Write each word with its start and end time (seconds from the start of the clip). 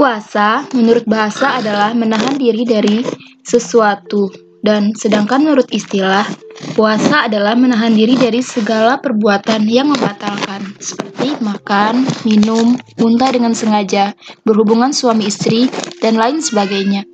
Puasa, 0.00 0.64
menurut 0.72 1.04
bahasa, 1.04 1.60
adalah 1.60 1.92
menahan 1.92 2.40
diri 2.40 2.64
dari 2.64 3.04
sesuatu, 3.44 4.32
dan 4.64 4.96
sedangkan 4.96 5.44
menurut 5.44 5.68
istilah, 5.68 6.24
puasa 6.72 7.28
adalah 7.28 7.52
menahan 7.52 7.92
diri 7.92 8.16
dari 8.16 8.40
segala 8.40 8.96
perbuatan 8.96 9.68
yang 9.68 9.92
membatalkan, 9.92 10.72
seperti 10.80 11.36
makan, 11.44 12.08
minum, 12.24 12.80
muntah 12.96 13.28
dengan 13.28 13.52
sengaja, 13.52 14.16
berhubungan 14.40 14.88
suami 14.88 15.28
istri, 15.28 15.68
dan 16.00 16.16
lain 16.16 16.40
sebagainya. 16.40 17.04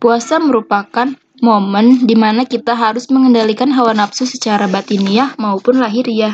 Puasa 0.00 0.40
merupakan 0.40 1.12
momen 1.44 2.08
di 2.08 2.16
mana 2.16 2.48
kita 2.48 2.72
harus 2.72 3.12
mengendalikan 3.12 3.68
hawa 3.76 3.92
nafsu 3.92 4.24
secara 4.24 4.72
batiniah 4.72 5.36
maupun 5.36 5.84
lahiriah. 5.84 6.32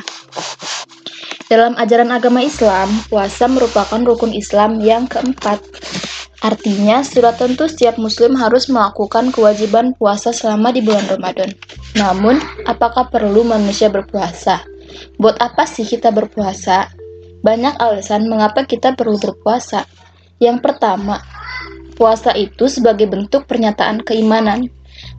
Dalam 1.48 1.80
ajaran 1.80 2.12
agama 2.12 2.44
Islam, 2.44 2.92
puasa 3.08 3.48
merupakan 3.48 3.96
rukun 4.04 4.36
Islam 4.36 4.84
yang 4.84 5.08
keempat. 5.08 5.64
Artinya, 6.38 7.02
sudah 7.02 7.34
tentu 7.34 7.66
setiap 7.66 7.98
muslim 7.98 8.38
harus 8.38 8.70
melakukan 8.70 9.34
kewajiban 9.34 9.90
puasa 9.98 10.30
selama 10.30 10.70
di 10.70 10.78
bulan 10.78 11.02
Ramadan. 11.10 11.50
Namun, 11.98 12.38
apakah 12.62 13.10
perlu 13.10 13.42
manusia 13.42 13.90
berpuasa? 13.90 14.62
Buat 15.18 15.42
apa 15.42 15.66
sih 15.66 15.82
kita 15.82 16.14
berpuasa? 16.14 16.86
Banyak 17.42 17.82
alasan 17.82 18.30
mengapa 18.30 18.62
kita 18.62 18.94
perlu 18.94 19.18
berpuasa. 19.18 19.82
Yang 20.38 20.62
pertama, 20.62 21.18
puasa 21.98 22.30
itu 22.38 22.70
sebagai 22.70 23.10
bentuk 23.10 23.50
pernyataan 23.50 24.06
keimanan. 24.06 24.70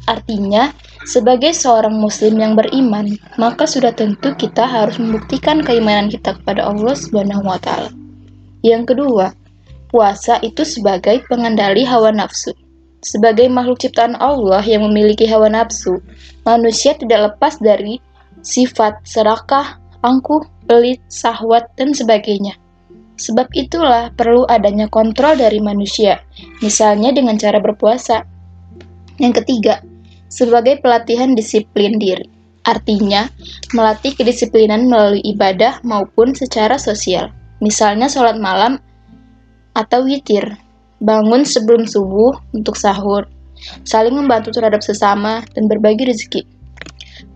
Artinya, 0.08 0.72
sebagai 1.04 1.52
seorang 1.52 2.00
muslim 2.00 2.40
yang 2.40 2.56
beriman, 2.56 3.20
maka 3.36 3.68
sudah 3.68 3.92
tentu 3.92 4.32
kita 4.40 4.64
harus 4.64 4.96
membuktikan 4.96 5.60
keimanan 5.64 6.08
kita 6.08 6.36
kepada 6.40 6.64
Allah 6.68 6.96
Subhanahu 6.96 7.44
wa 7.44 7.60
taala. 7.60 7.92
Yang 8.64 8.96
kedua, 8.96 9.32
puasa 9.90 10.38
itu 10.46 10.62
sebagai 10.64 11.26
pengendali 11.28 11.84
hawa 11.84 12.14
nafsu. 12.14 12.54
Sebagai 13.00 13.48
makhluk 13.48 13.80
ciptaan 13.80 14.16
Allah 14.20 14.62
yang 14.64 14.86
memiliki 14.86 15.26
hawa 15.26 15.50
nafsu, 15.50 16.00
manusia 16.44 16.94
tidak 16.96 17.34
lepas 17.34 17.58
dari 17.60 17.98
sifat 18.46 19.02
serakah, 19.04 19.80
angkuh, 20.06 20.44
pelit, 20.68 21.02
sahwat, 21.10 21.68
dan 21.76 21.92
sebagainya. 21.92 22.56
Sebab 23.20 23.52
itulah 23.52 24.16
perlu 24.16 24.48
adanya 24.48 24.88
kontrol 24.88 25.36
dari 25.36 25.60
manusia, 25.60 26.24
misalnya 26.64 27.12
dengan 27.12 27.36
cara 27.36 27.60
berpuasa. 27.60 28.24
Yang 29.20 29.44
ketiga, 29.44 29.84
sebagai 30.32 30.80
pelatihan 30.80 31.36
disiplin 31.36 32.00
diri. 32.00 32.24
Artinya, 32.64 33.28
melatih 33.76 34.16
kedisiplinan 34.16 34.88
melalui 34.88 35.20
ibadah 35.24 35.84
maupun 35.84 36.32
secara 36.32 36.80
sosial. 36.80 37.32
Misalnya 37.60 38.08
sholat 38.08 38.40
malam 38.40 38.80
atau 39.80 40.04
witir, 40.04 40.60
bangun 41.00 41.48
sebelum 41.48 41.88
subuh 41.88 42.36
untuk 42.52 42.76
sahur, 42.76 43.32
saling 43.88 44.12
membantu 44.12 44.52
terhadap 44.52 44.84
sesama, 44.84 45.40
dan 45.56 45.72
berbagi 45.72 46.04
rezeki. 46.12 46.44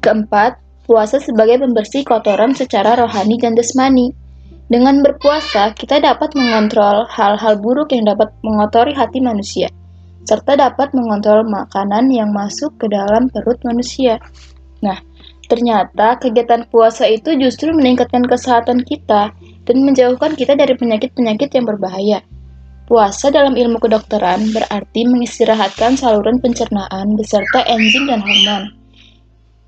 Keempat, 0.03 0.59
puasa 0.83 1.23
sebagai 1.23 1.63
pembersih 1.63 2.03
kotoran 2.03 2.51
secara 2.51 2.99
rohani 2.99 3.39
dan 3.39 3.55
jasmani. 3.55 4.11
Dengan 4.67 4.99
berpuasa, 4.99 5.71
kita 5.71 6.03
dapat 6.03 6.35
mengontrol 6.35 7.07
hal-hal 7.07 7.55
buruk 7.63 7.95
yang 7.95 8.11
dapat 8.11 8.35
mengotori 8.43 8.91
hati 8.91 9.23
manusia 9.23 9.71
serta 10.23 10.55
dapat 10.55 10.95
mengontrol 10.95 11.43
makanan 11.43 12.07
yang 12.07 12.31
masuk 12.31 12.71
ke 12.79 12.87
dalam 12.87 13.27
perut 13.31 13.59
manusia. 13.67 14.19
Nah, 14.79 14.99
ternyata 15.51 16.19
kegiatan 16.19 16.67
puasa 16.71 17.07
itu 17.07 17.35
justru 17.35 17.75
meningkatkan 17.75 18.23
kesehatan 18.23 18.83
kita 18.87 19.35
dan 19.63 19.77
menjauhkan 19.83 20.35
kita 20.35 20.55
dari 20.55 20.75
penyakit-penyakit 20.79 21.51
yang 21.55 21.65
berbahaya. 21.67 22.19
Puasa 22.83 23.31
dalam 23.31 23.55
ilmu 23.55 23.79
kedokteran 23.79 24.51
berarti 24.51 25.07
mengistirahatkan 25.07 25.95
saluran 25.95 26.43
pencernaan 26.43 27.15
beserta 27.15 27.63
enzim 27.65 28.11
dan 28.11 28.19
hormon 28.19 28.75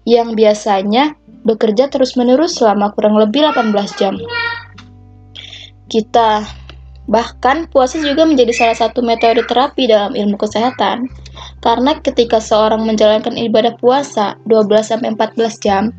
yang 0.06 0.38
biasanya 0.38 1.18
bekerja 1.48 1.90
terus-menerus 1.90 2.62
selama 2.62 2.94
kurang 2.94 3.18
lebih 3.18 3.42
18 3.48 3.74
jam. 3.98 4.14
Kita 5.90 6.46
Bahkan, 7.06 7.70
puasa 7.70 8.02
juga 8.02 8.26
menjadi 8.26 8.50
salah 8.50 8.78
satu 8.78 9.06
metode 9.06 9.46
terapi 9.46 9.86
dalam 9.86 10.18
ilmu 10.18 10.42
kesehatan. 10.42 11.06
Karena 11.62 12.02
ketika 12.02 12.42
seorang 12.42 12.82
menjalankan 12.82 13.38
ibadah 13.38 13.78
puasa 13.78 14.42
12-14 14.50 15.62
jam, 15.62 15.94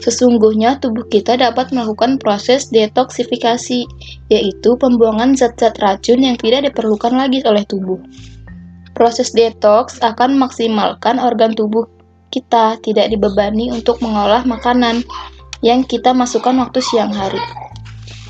sesungguhnya 0.00 0.80
tubuh 0.80 1.04
kita 1.08 1.36
dapat 1.36 1.72
melakukan 1.72 2.16
proses 2.16 2.68
detoksifikasi, 2.72 3.84
yaitu 4.32 4.70
pembuangan 4.80 5.36
zat-zat 5.36 5.76
racun 5.80 6.24
yang 6.24 6.36
tidak 6.40 6.72
diperlukan 6.72 7.12
lagi 7.14 7.44
oleh 7.44 7.64
tubuh. 7.68 8.00
Proses 8.96 9.32
detox 9.32 10.00
akan 10.02 10.36
memaksimalkan 10.36 11.22
organ 11.22 11.54
tubuh 11.54 11.86
kita 12.34 12.78
tidak 12.82 13.10
dibebani 13.10 13.70
untuk 13.70 13.98
mengolah 14.02 14.46
makanan 14.46 15.02
yang 15.60 15.84
kita 15.84 16.14
masukkan 16.16 16.56
waktu 16.56 16.80
siang 16.80 17.12
hari. 17.12 17.40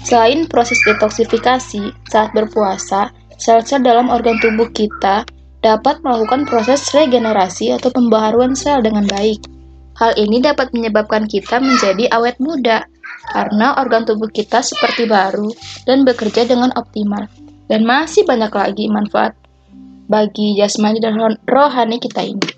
Selain 0.02 0.48
proses 0.48 0.80
detoksifikasi, 0.88 1.92
saat 2.08 2.32
berpuasa, 2.32 3.12
sel-sel 3.36 3.84
dalam 3.84 4.08
organ 4.08 4.40
tubuh 4.40 4.68
kita 4.72 5.28
dapat 5.60 6.00
melakukan 6.00 6.48
proses 6.48 6.88
regenerasi 6.96 7.76
atau 7.76 7.92
pembaharuan 7.92 8.56
sel 8.56 8.80
dengan 8.80 9.04
baik. 9.04 9.59
Hal 10.00 10.16
ini 10.16 10.40
dapat 10.40 10.72
menyebabkan 10.72 11.28
kita 11.28 11.60
menjadi 11.60 12.08
awet 12.16 12.40
muda, 12.40 12.88
karena 13.36 13.76
organ 13.76 14.08
tubuh 14.08 14.32
kita 14.32 14.64
seperti 14.64 15.04
baru 15.04 15.52
dan 15.84 16.08
bekerja 16.08 16.48
dengan 16.48 16.72
optimal. 16.72 17.28
Dan 17.68 17.84
masih 17.84 18.24
banyak 18.24 18.48
lagi 18.48 18.88
manfaat 18.88 19.36
bagi 20.08 20.56
jasmani 20.56 20.98
dan 20.98 21.20
rohani 21.44 22.00
kita 22.00 22.24
ini. 22.24 22.48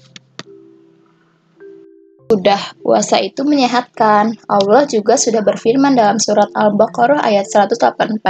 Sudah, 2.32 2.72
puasa 2.80 3.20
itu 3.20 3.44
menyehatkan. 3.44 4.40
Allah 4.48 4.88
juga 4.88 5.20
sudah 5.20 5.44
berfirman 5.44 5.92
dalam 5.92 6.16
surat 6.16 6.48
Al-Baqarah 6.56 7.20
ayat 7.20 7.44
184 7.44 8.24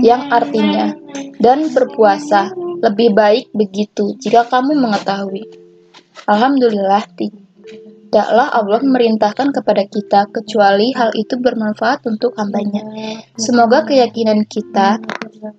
yang 0.00 0.32
artinya, 0.32 0.96
dan 1.36 1.68
berpuasa 1.74 2.54
lebih 2.80 3.12
baik 3.12 3.52
begitu 3.52 4.16
jika 4.16 4.48
kamu 4.48 4.80
mengetahui. 4.80 5.44
Alhamdulillah, 6.24 7.04
tidaklah 8.08 8.48
Allah 8.48 8.80
memerintahkan 8.80 9.52
kepada 9.52 9.84
kita 9.84 10.32
kecuali 10.32 10.96
hal 10.96 11.12
itu 11.12 11.36
bermanfaat 11.36 12.08
untuk 12.08 12.32
hambanya. 12.40 12.80
Semoga 13.36 13.84
keyakinan 13.84 14.48
kita 14.48 14.96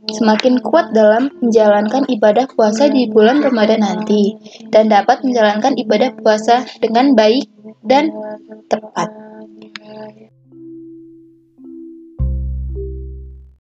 semakin 0.10 0.58
kuat 0.66 0.90
dalam 0.90 1.30
menjalankan 1.46 2.10
ibadah 2.10 2.50
puasa 2.50 2.90
di 2.90 3.06
bulan 3.06 3.46
Ramadan 3.46 3.86
nanti 3.86 4.34
dan 4.74 4.90
dapat 4.90 5.22
menjalankan 5.22 5.78
ibadah 5.78 6.18
puasa 6.18 6.66
dengan 6.82 7.14
baik 7.14 7.46
dan 7.86 8.10
tepat. 8.66 9.14